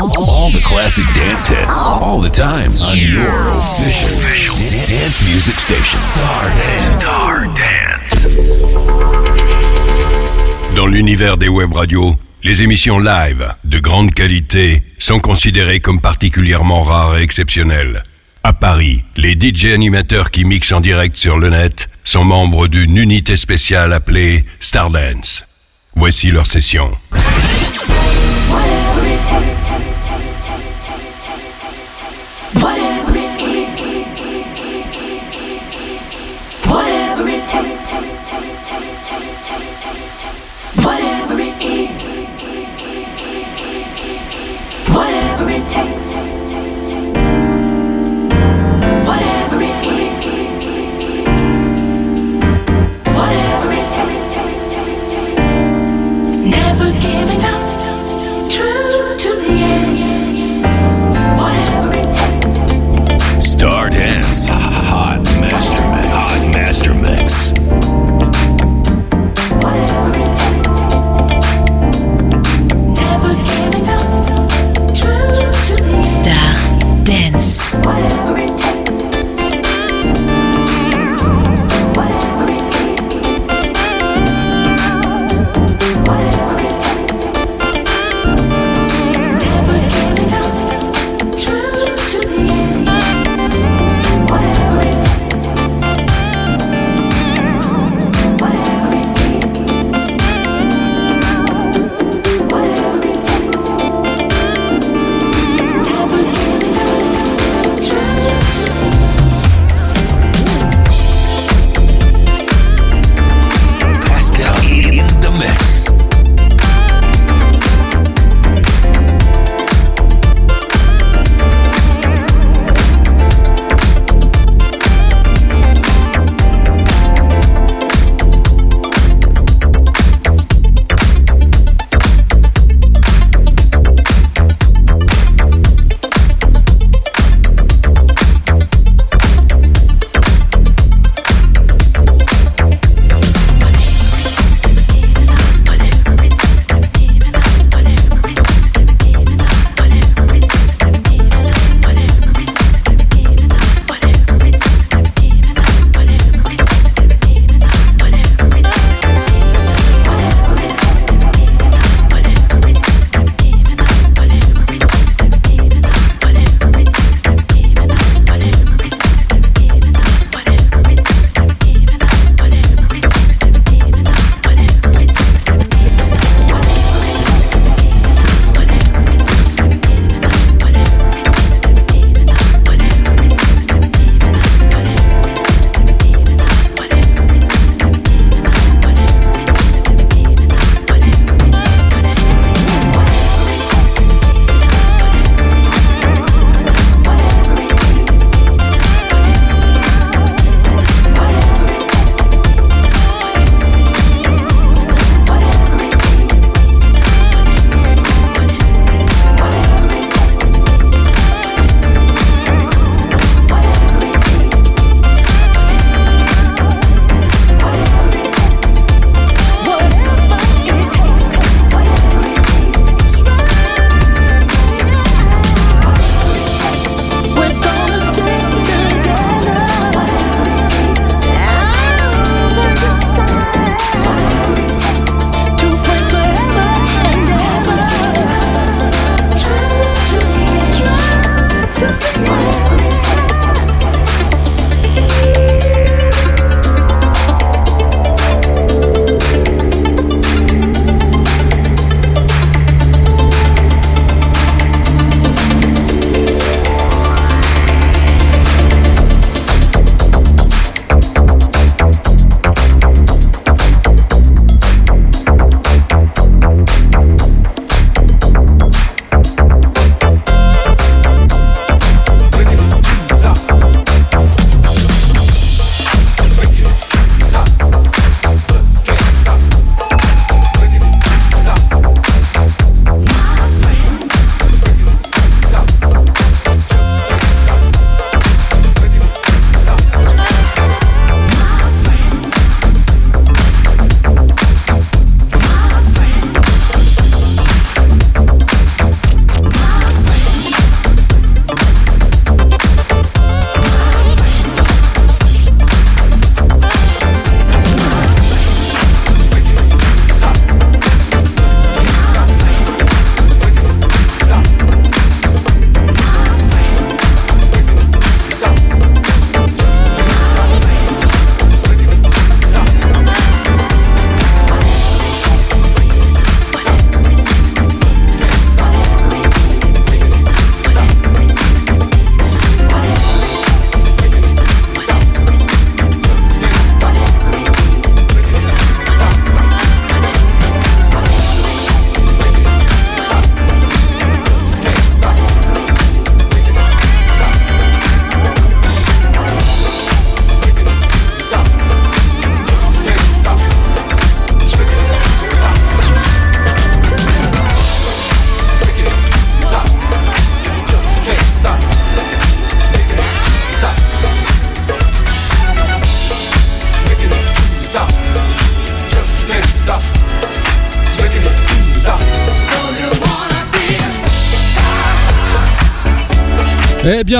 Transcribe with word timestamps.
All 0.00 0.50
the 0.50 0.62
classic 0.64 1.04
dance 1.14 1.46
hits, 1.46 1.84
all 1.84 2.22
the 2.22 2.30
time 2.30 2.70
on 2.88 2.96
your 2.96 3.28
official 3.58 4.56
dance 4.88 5.20
music 5.28 5.60
station. 5.60 5.98
Star 5.98 6.48
Dance. 6.48 7.04
Star 7.04 7.44
Dance. 7.54 8.28
Dans 10.74 10.86
l'univers 10.86 11.36
des 11.36 11.48
web 11.48 11.74
radios, 11.74 12.16
les 12.42 12.62
émissions 12.62 12.98
live 12.98 13.54
de 13.64 13.78
grande 13.78 14.14
qualité 14.14 14.82
sont 14.98 15.20
considérées 15.20 15.80
comme 15.80 16.00
particulièrement 16.00 16.82
rares 16.82 17.18
et 17.18 17.22
exceptionnelles. 17.22 18.02
À 18.42 18.54
Paris, 18.54 19.04
les 19.18 19.38
DJ 19.38 19.66
animateurs 19.66 20.30
qui 20.30 20.46
mixent 20.46 20.72
en 20.72 20.80
direct 20.80 21.14
sur 21.16 21.36
le 21.38 21.50
net 21.50 21.90
sont 22.04 22.24
membres 22.24 22.68
d'une 22.68 22.96
unité 22.96 23.36
spéciale 23.36 23.92
appelée 23.92 24.46
Stardance. 24.60 25.44
Voici 25.94 26.30
leur 26.30 26.46
session. 26.46 26.90
Takes. 29.24 29.99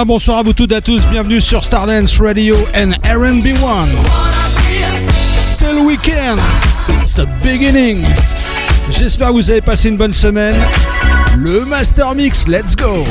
Bonsoir 0.04 0.38
à 0.38 0.42
vous 0.42 0.52
toutes 0.52 0.72
et 0.72 0.76
à 0.76 0.80
tous. 0.80 1.06
Bienvenue 1.06 1.40
sur 1.40 1.64
Stardance 1.64 2.20
Radio 2.20 2.56
and 2.74 2.92
RB1. 3.04 3.88
C'est 5.40 5.72
le 5.72 5.80
week-end. 5.80 6.36
It's 6.88 7.14
the 7.14 7.26
beginning. 7.42 8.04
J'espère 8.90 9.28
que 9.28 9.32
vous 9.34 9.50
avez 9.50 9.60
passé 9.60 9.88
une 9.88 9.96
bonne 9.96 10.12
semaine. 10.12 10.56
Le 11.36 11.64
Master 11.64 12.14
Mix, 12.14 12.48
let's 12.48 12.74
go. 12.74 13.04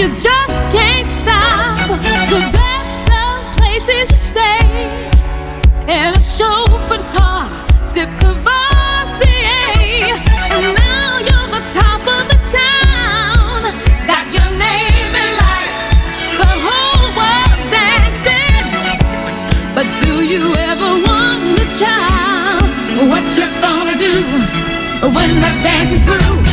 You 0.00 0.08
just 0.16 0.60
can't 0.72 1.10
stop. 1.10 1.76
The 2.32 2.40
best 2.56 3.04
of 3.12 3.36
places 3.58 4.10
you 4.10 4.16
stay 4.16 4.64
in 5.84 6.14
a 6.16 6.22
chauffeured 6.36 7.04
car, 7.12 7.44
sip 7.84 8.08
and 10.52 10.64
now 10.72 11.18
you're 11.28 11.50
the 11.52 11.62
top 11.68 12.00
of 12.16 12.24
the 12.32 12.40
town. 12.48 13.60
Got 14.08 14.24
your 14.32 14.50
name 14.56 15.12
in 15.22 15.30
lights, 15.44 15.88
the 16.40 16.52
whole 16.64 17.08
world's 17.20 17.66
dancing. 17.68 18.64
But 19.76 19.86
do 20.00 20.24
you 20.24 20.54
ever 20.72 20.90
wonder, 21.04 21.68
child, 21.76 22.64
what 23.10 23.24
you're 23.36 23.54
gonna 23.60 23.98
do 23.98 24.16
when 25.14 25.30
the 25.44 25.52
dance 25.60 25.92
is 25.92 26.02
through? 26.04 26.49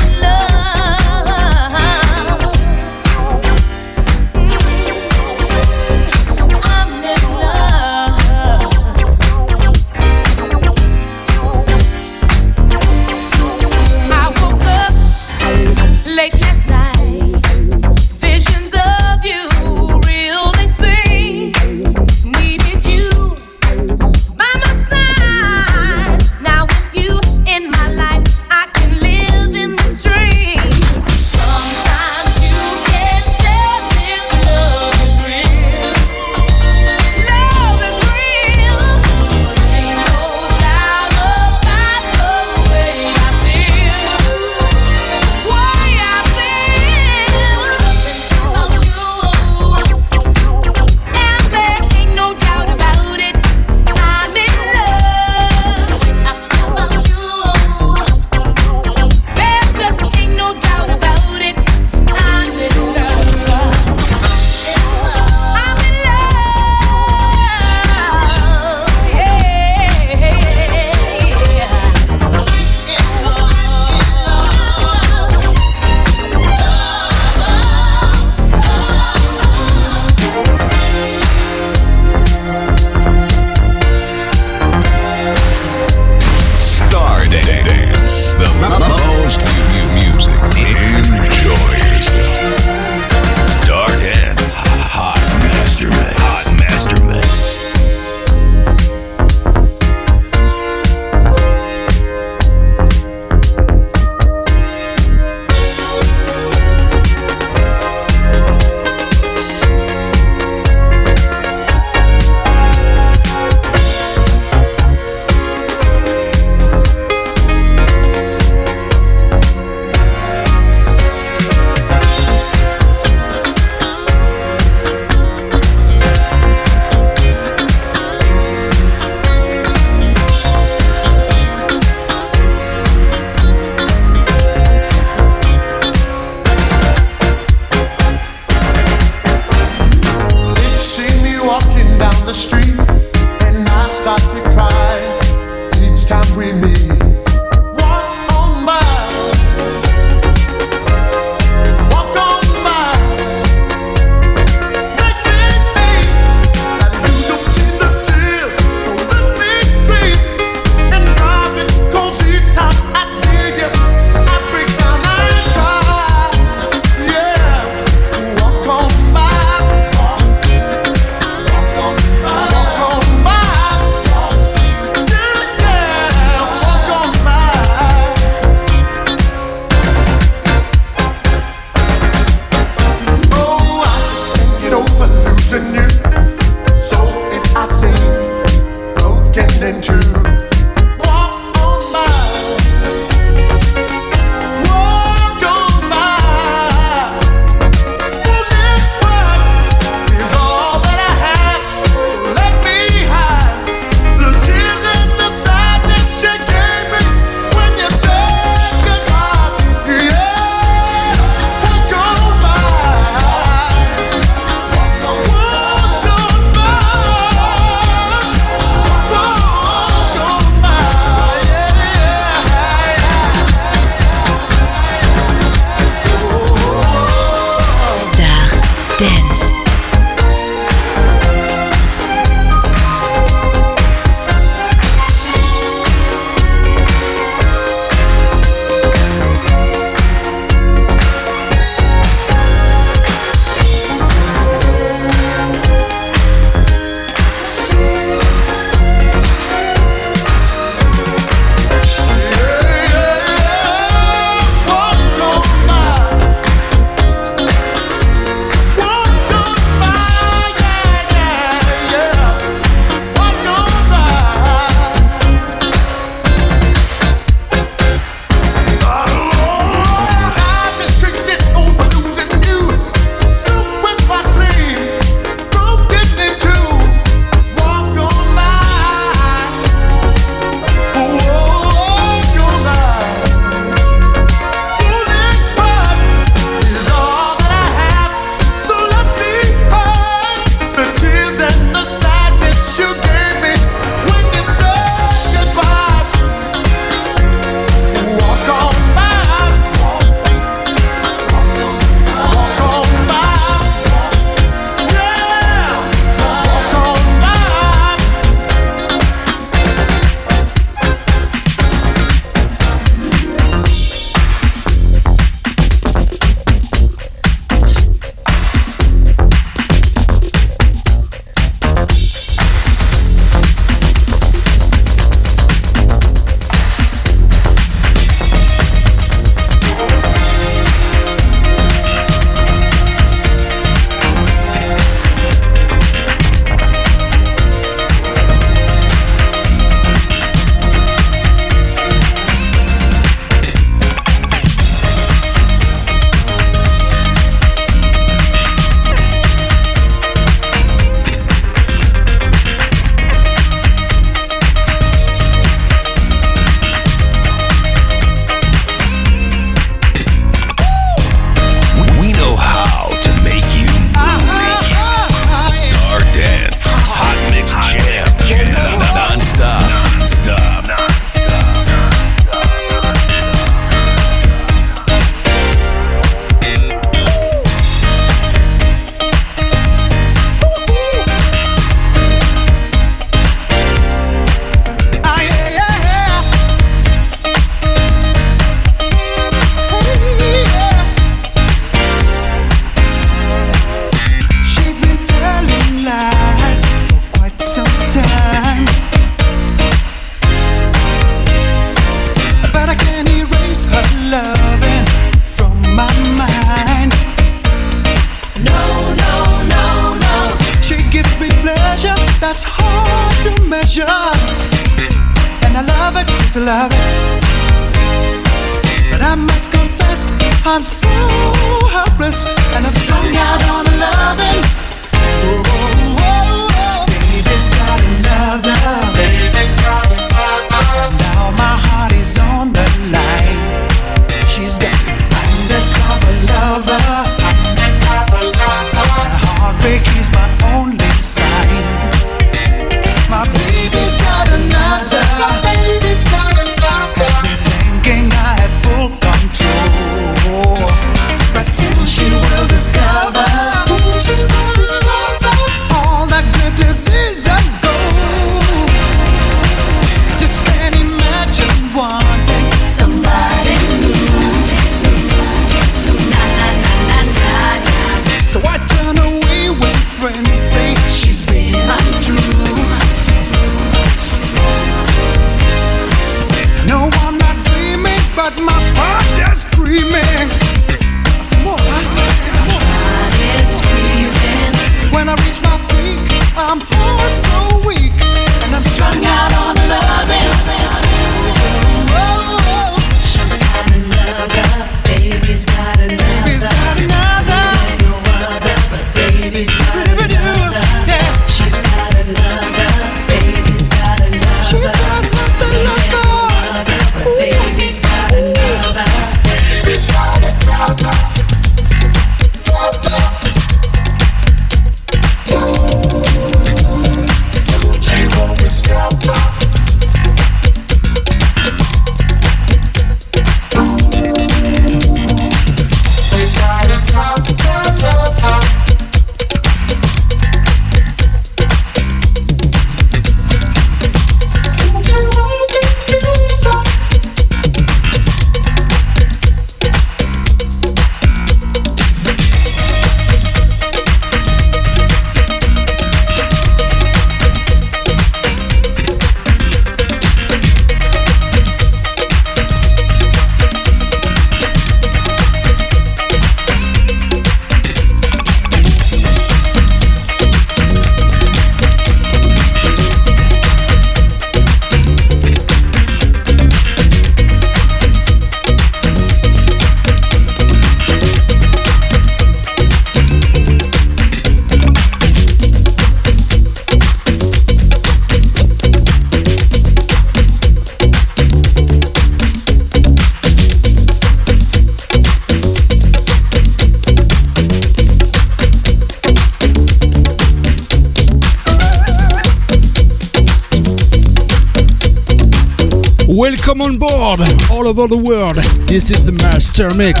Board 596.80 597.20
all 597.50 597.68
over 597.68 597.86
the 597.86 597.96
world. 597.96 598.36
This 598.66 598.90
is 598.90 599.04
the 599.04 599.12
Master 599.12 599.74
Mix. 599.74 600.00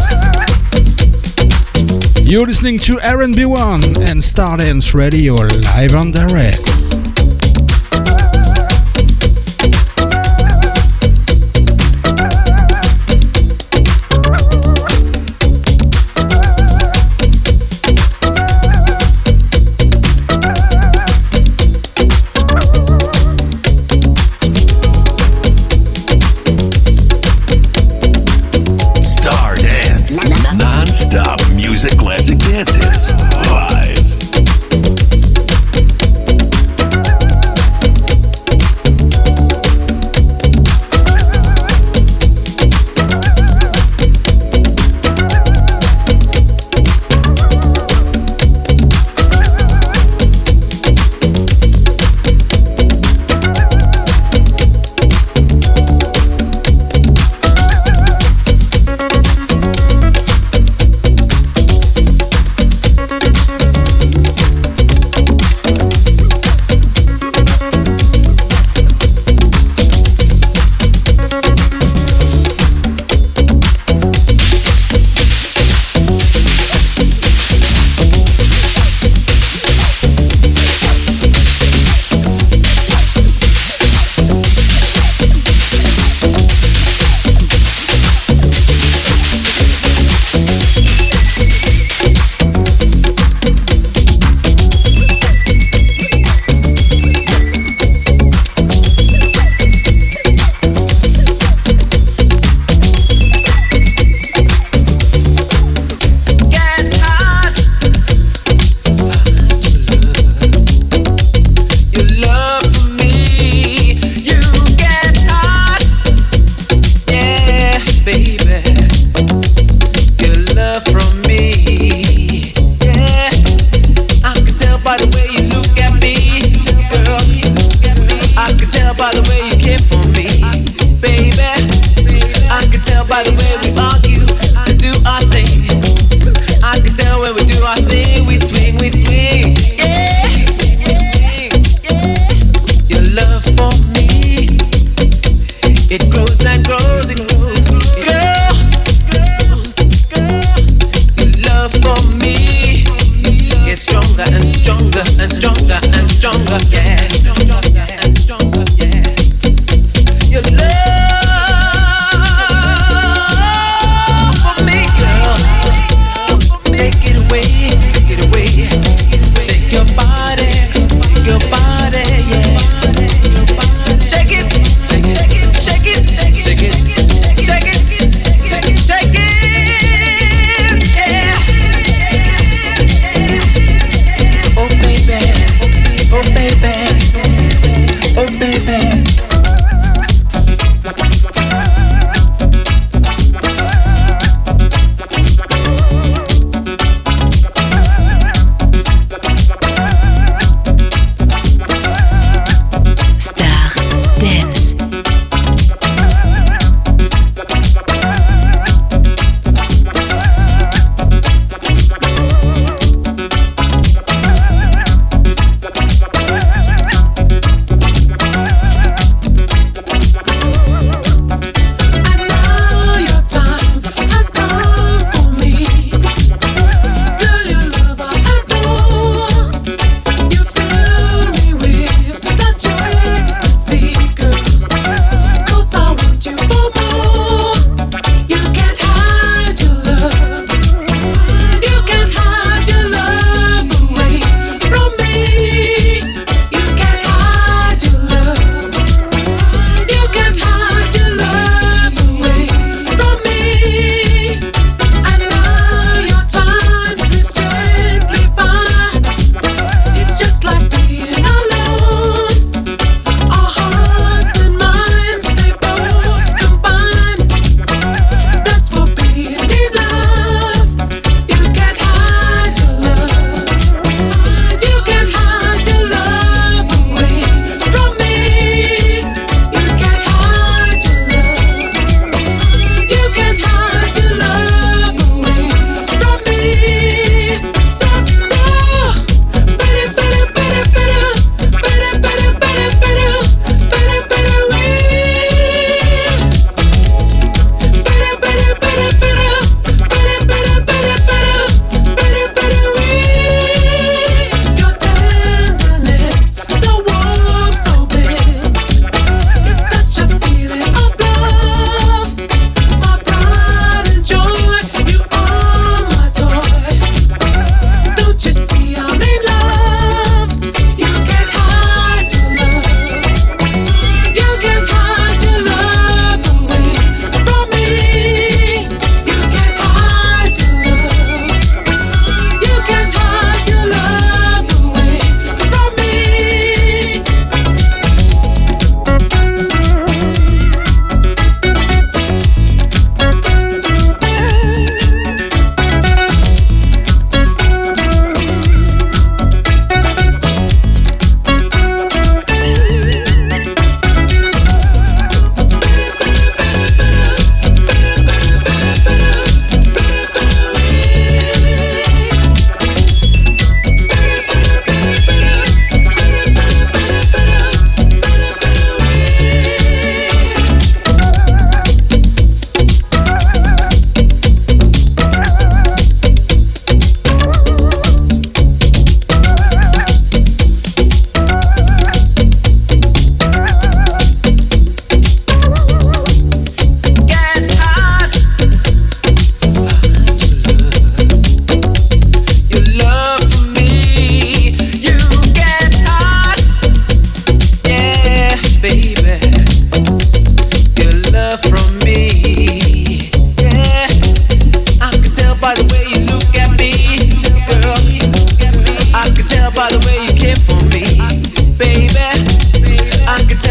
You're 2.26 2.46
listening 2.46 2.78
to 2.80 2.96
RB1 2.96 3.98
and 3.98 4.18
Stardance 4.18 4.94
Radio 4.94 5.34
live 5.34 5.94
on 5.94 6.10
direct. 6.10 6.69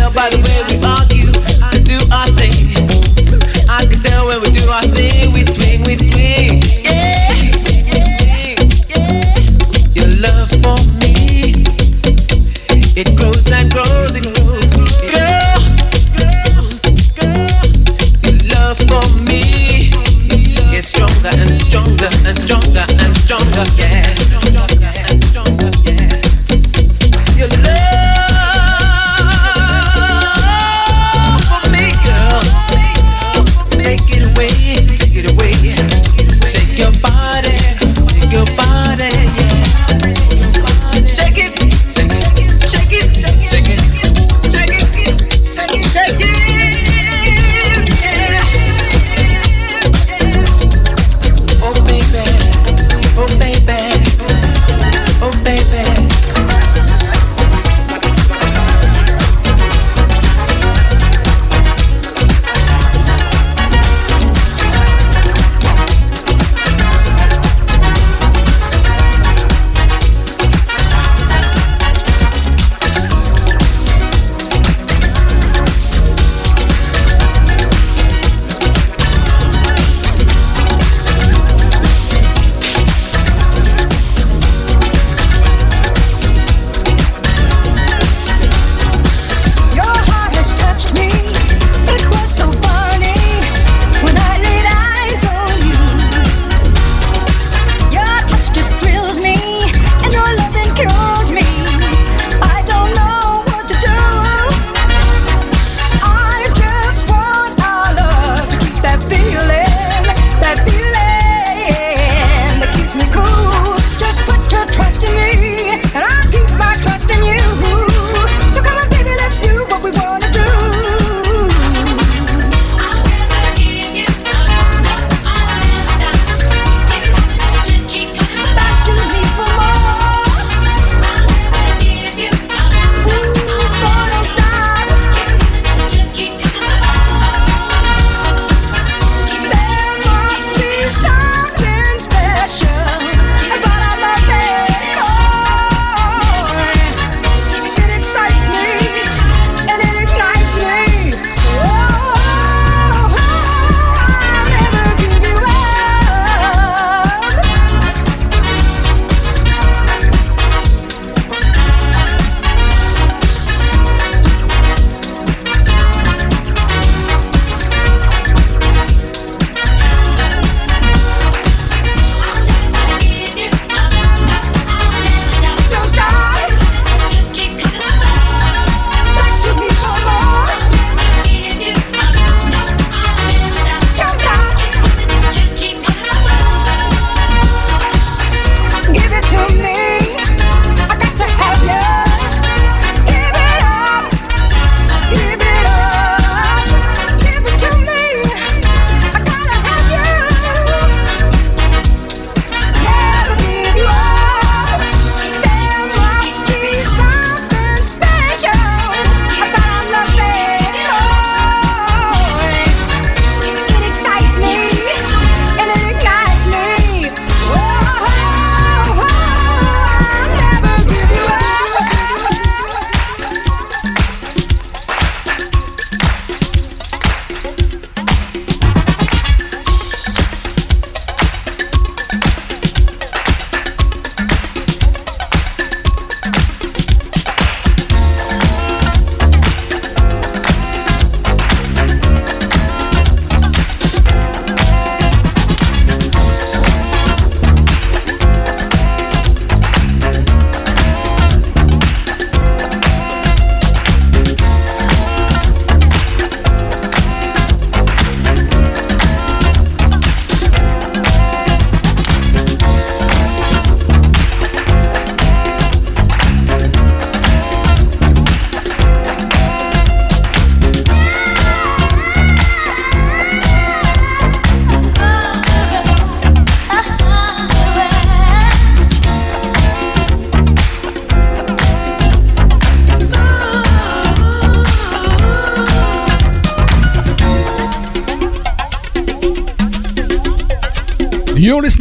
nobody 0.10 0.49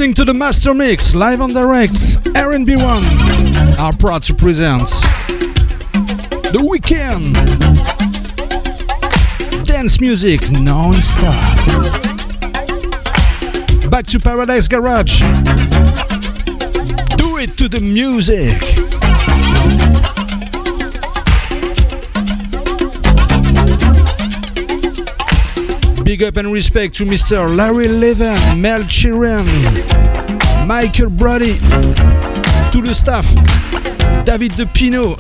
listening 0.08 0.24
to 0.26 0.32
the 0.32 0.38
Master 0.38 0.72
Mix 0.72 1.14
live 1.14 1.42
on 1.42 1.52
direct. 1.52 1.92
RB1 2.32 3.78
are 3.78 3.94
proud 3.94 4.22
to 4.22 4.34
present 4.34 4.86
The 6.50 6.64
Weekend 6.66 7.34
Dance 9.66 10.00
music 10.00 10.50
non-stop. 10.50 11.34
Back 13.90 14.06
to 14.06 14.18
Paradise 14.18 14.66
Garage. 14.68 15.20
Do 17.16 17.36
it 17.36 17.58
to 17.58 17.68
the 17.68 17.80
music. 17.82 18.97
Big 26.08 26.22
up 26.22 26.38
and 26.38 26.50
respect 26.50 26.94
to 26.94 27.04
Mr. 27.04 27.54
Larry 27.54 27.86
Levin, 27.86 28.58
Mel 28.58 28.82
Chiran, 28.84 29.44
Michael 30.66 31.10
Brody, 31.10 31.58
tout 32.72 32.80
le 32.80 32.94
staff, 32.94 33.26
David 34.24 34.56
De 34.56 34.64
Pino. 34.64 35.16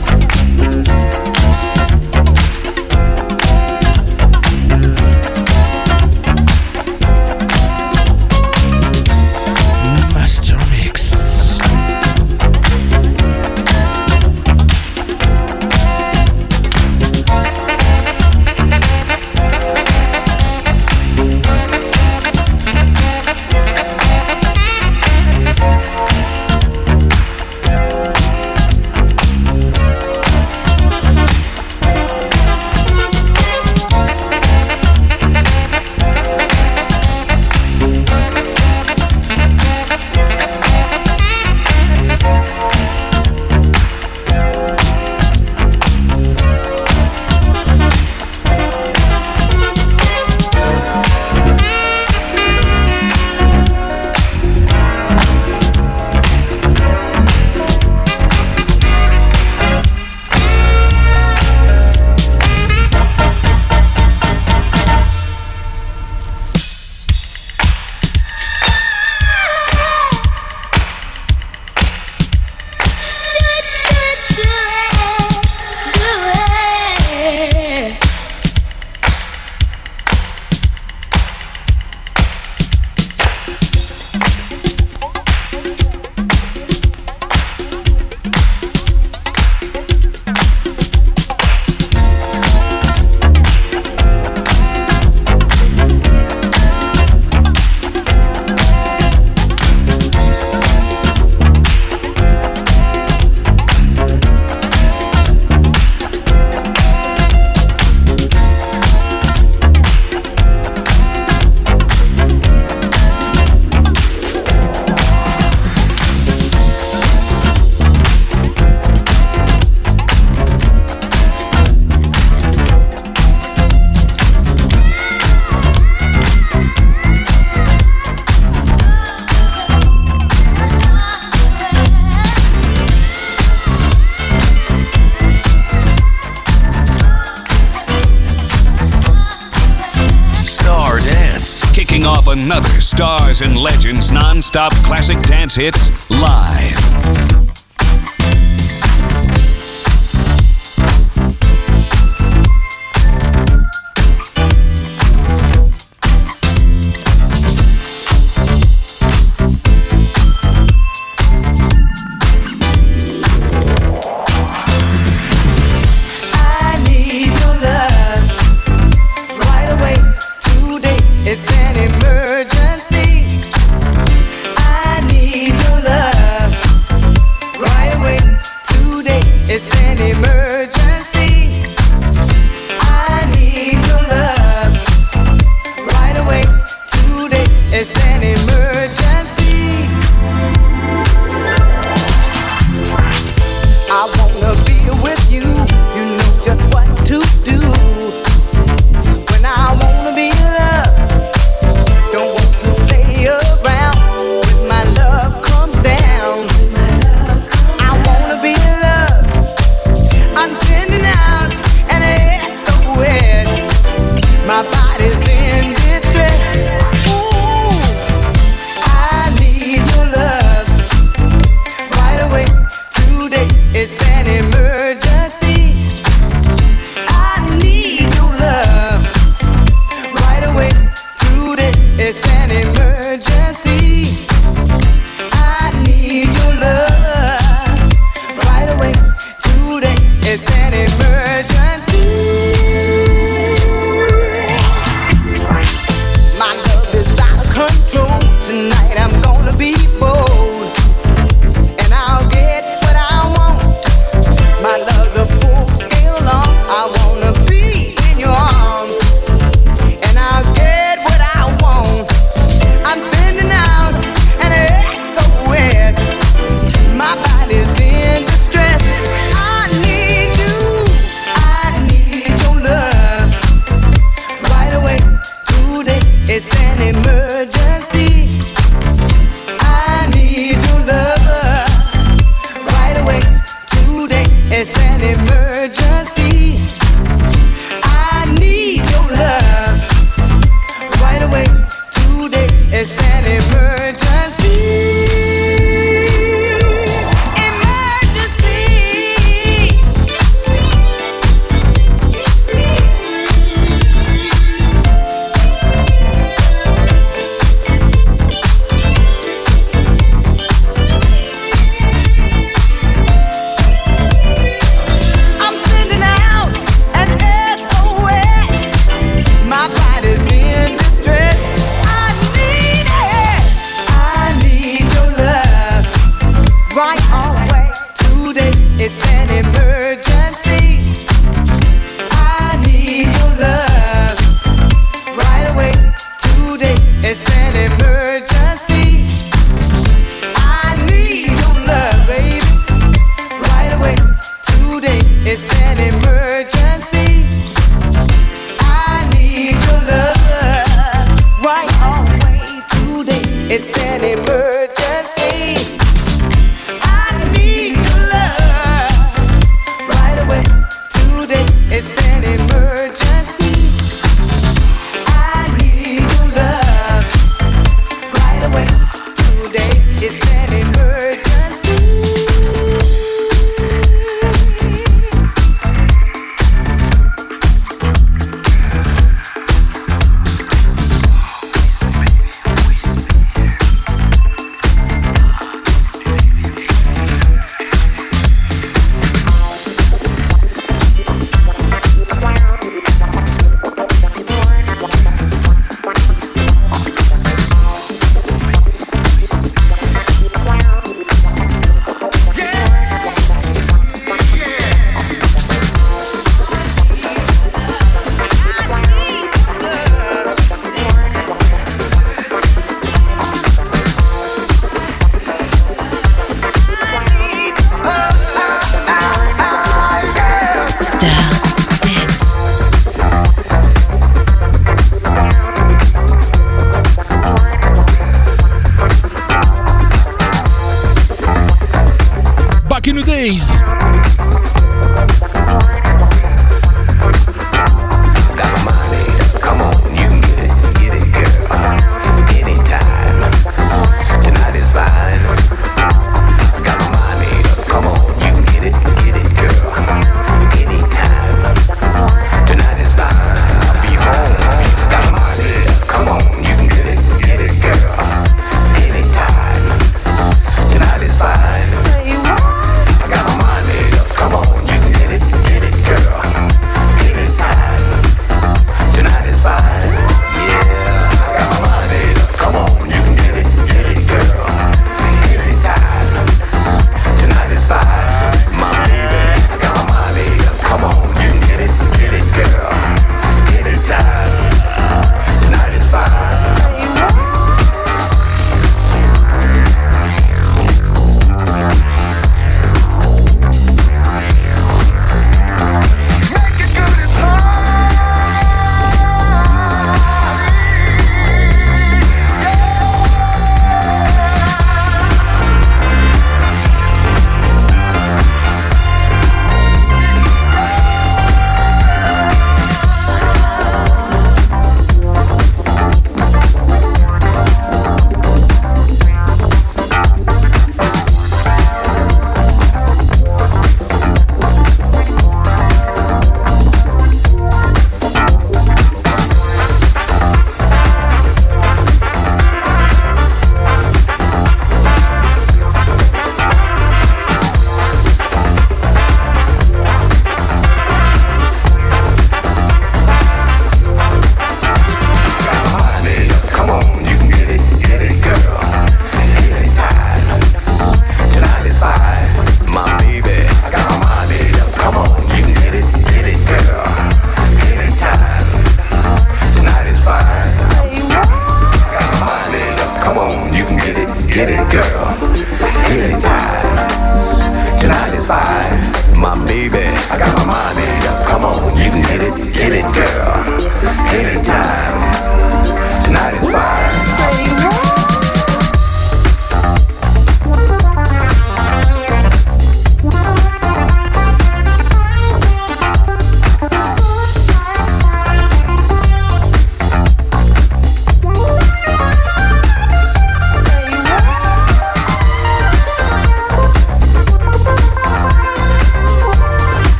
Another 142.30 142.80
Stars 142.80 143.40
and 143.40 143.56
Legends 143.56 144.12
non-stop 144.12 144.72
classic 144.84 145.20
dance 145.22 145.54
hits 145.54 146.10
live. 146.10 147.37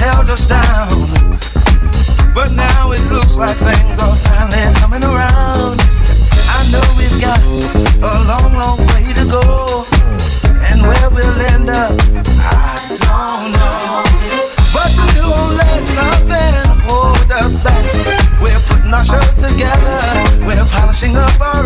held 0.00 0.30
us 0.30 0.48
down. 0.48 0.88
But 2.32 2.52
now 2.56 2.92
it 2.92 3.04
looks 3.12 3.36
like 3.36 3.56
things 3.56 4.00
are 4.00 4.16
finally 4.24 4.64
coming 4.80 5.04
around. 5.04 5.76
I 6.56 6.60
know 6.72 6.84
we've 6.96 7.20
got 7.20 7.40
a 8.00 8.12
long, 8.24 8.52
long 8.56 8.78
way 8.96 9.12
to 9.12 9.24
go. 9.28 9.84
And 10.64 10.80
where 10.80 11.08
we'll 11.12 11.40
end 11.52 11.68
up, 11.68 11.92
I 12.48 12.80
don't 13.04 13.52
know. 13.52 14.00
But 14.72 14.90
we 14.96 15.20
won't 15.20 15.54
let 15.60 15.82
nothing 15.92 16.80
hold 16.88 17.30
us 17.44 17.60
back. 17.60 17.84
We're 18.40 18.62
putting 18.72 18.92
our 18.94 19.04
show 19.04 19.20
together, 19.36 20.00
we're 20.48 20.64
polishing 20.72 21.16
up 21.16 21.36
our 21.40 21.59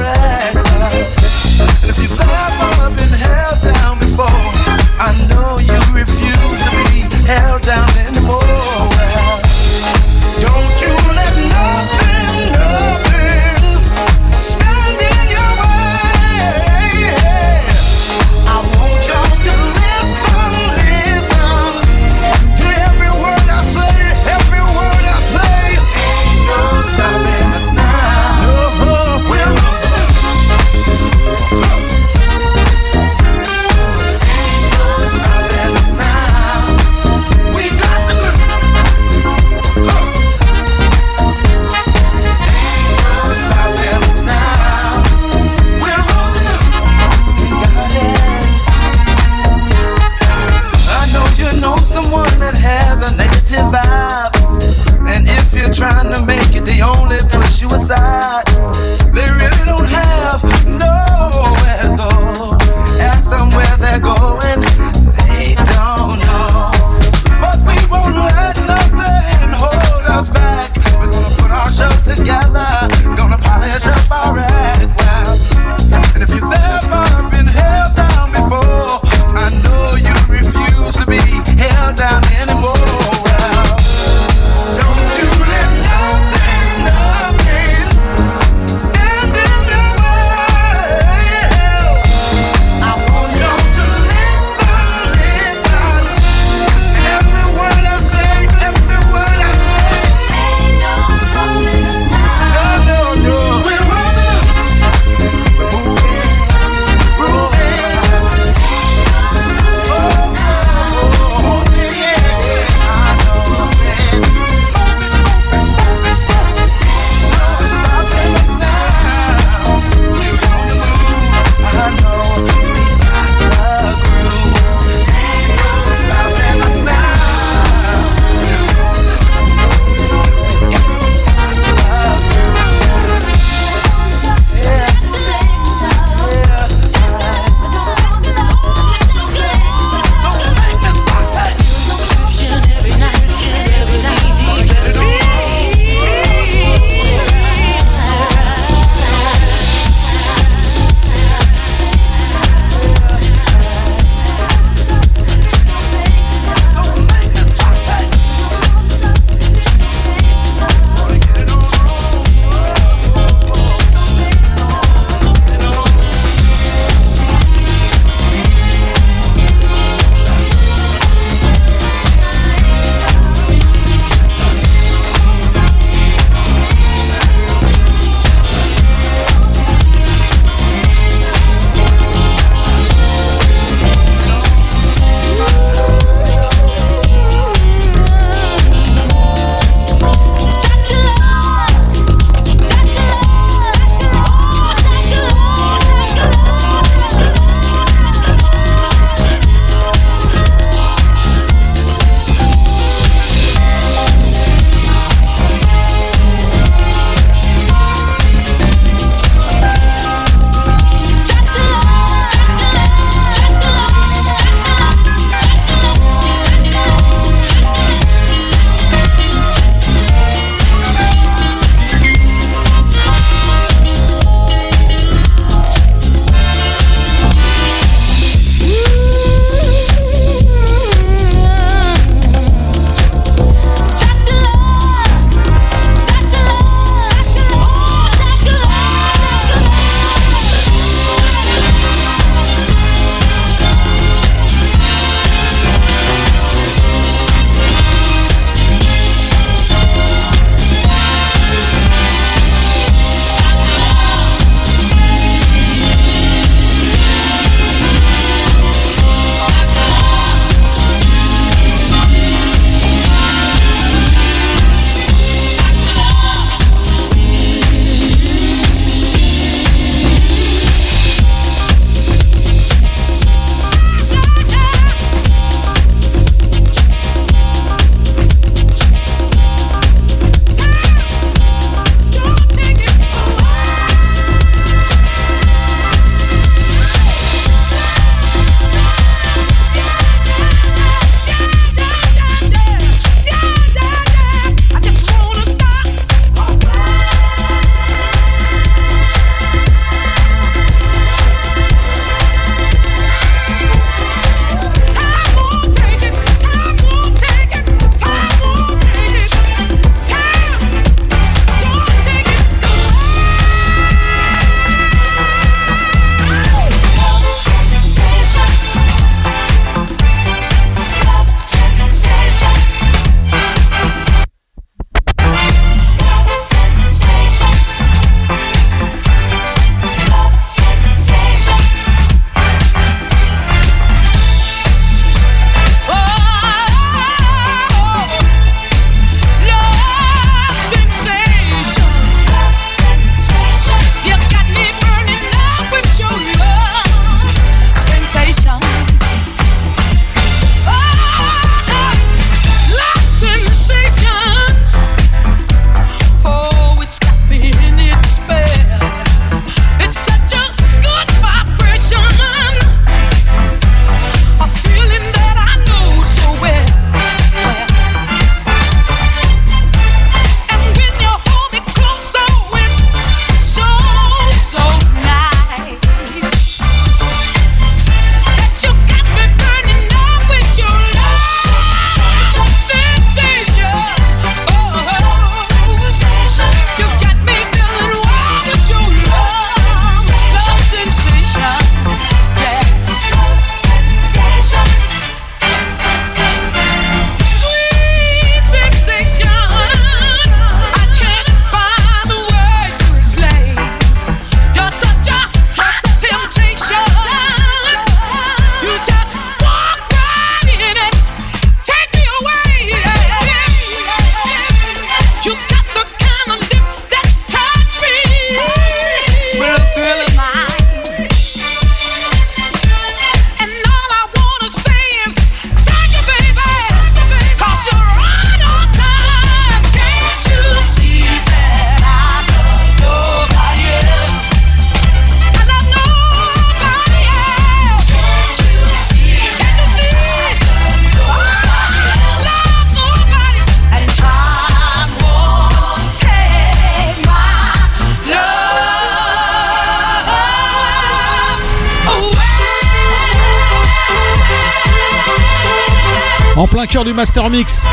du 456.83 456.93
Master 456.93 457.31
Mix. 457.31 457.69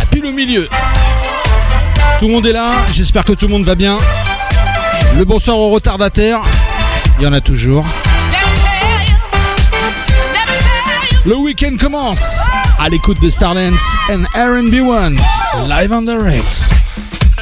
À 0.00 0.06
pile 0.06 0.26
au 0.26 0.32
milieu. 0.32 0.68
Tout 2.20 2.28
le 2.28 2.34
monde 2.34 2.46
est 2.46 2.52
là, 2.52 2.70
j'espère 2.92 3.24
que 3.24 3.32
tout 3.32 3.46
le 3.46 3.52
monde 3.52 3.64
va 3.64 3.74
bien. 3.74 3.98
Le 5.16 5.24
bonsoir 5.24 5.58
aux 5.58 5.70
retardataires. 5.70 6.42
Il 7.18 7.24
y 7.24 7.26
en 7.26 7.32
a 7.32 7.40
toujours. 7.40 7.84
Le 11.26 11.36
week-end 11.36 11.76
commence 11.80 12.38
à 12.78 12.88
l'écoute 12.88 13.20
de 13.20 13.28
Stardance 13.28 13.96
and 14.08 14.22
RB1 14.36 15.16
live 15.68 15.92
on 15.92 16.04
the 16.04 16.16
Rex. 16.16 16.70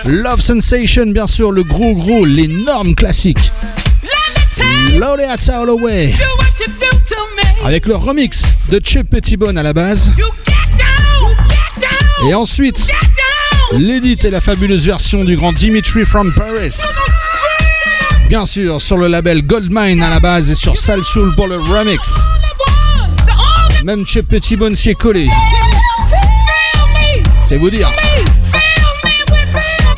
Love 0.06 0.40
Sensation, 0.40 1.06
bien 1.08 1.26
sûr, 1.26 1.52
le 1.52 1.62
gros 1.62 1.94
gros, 1.94 2.24
l'énorme 2.24 2.94
classique. 2.94 3.52
Loleata 4.98 5.60
All 5.60 5.68
Away. 5.68 6.14
Avec 7.64 7.86
le 7.86 7.94
remix 7.94 8.44
de 8.70 8.80
Chip 8.82 9.10
Pettibone 9.10 9.58
à 9.58 9.62
la 9.62 9.72
base. 9.72 10.12
Et 12.26 12.34
ensuite, 12.34 12.90
l'édit 13.72 14.18
et 14.24 14.30
la 14.30 14.40
fabuleuse 14.40 14.86
version 14.86 15.24
du 15.24 15.36
grand 15.36 15.52
Dimitri 15.52 16.04
from 16.04 16.32
Paris. 16.34 16.80
Bien 18.28 18.44
sûr, 18.44 18.80
sur 18.80 18.96
le 18.96 19.08
label 19.08 19.46
Goldmine 19.46 20.02
à 20.02 20.10
la 20.10 20.20
base 20.20 20.50
et 20.50 20.54
sur 20.54 20.76
Sal 20.76 21.04
Soul 21.04 21.34
pour 21.34 21.48
le 21.48 21.58
remix. 21.58 22.14
Même 23.84 24.06
Chip 24.06 24.28
Pettibone 24.28 24.74
s'y 24.74 24.90
est 24.90 24.94
collé. 24.94 25.28
C'est 27.46 27.56
vous 27.56 27.70
dire. 27.70 27.90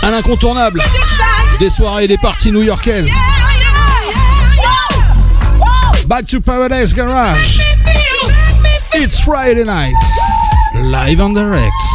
Un 0.03 0.13
incontournable 0.15 0.83
des 1.61 1.71
soirées 1.71 2.05
et 2.05 2.09
des 2.09 2.19
parties 2.19 2.51
new-yorkaises. 2.51 3.11
Back 6.09 6.27
to 6.29 6.41
Paradise 6.41 6.95
Garage. 6.95 7.61
It's 8.95 9.21
Friday 9.21 9.65
night. 9.65 9.95
Live 10.75 11.21
on 11.21 11.33
the 11.33 11.47
Rex. 11.47 11.92